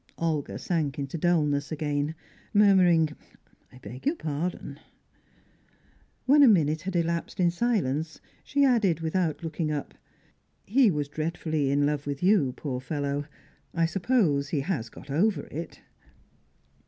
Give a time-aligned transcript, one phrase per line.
[0.17, 2.15] Olga sank into dulness again,
[2.55, 3.09] murmuring,
[3.71, 4.79] "I beg your pardon."
[6.25, 9.93] When a minute had elapsed in silence, she added, without looking up,
[10.65, 13.27] "He was dreadfully in love with you, poor fellow.
[13.75, 15.81] I suppose he has got over it."